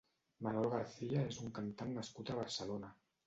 [0.45, 2.93] Manolo García és un cantant nascut a Barcelona.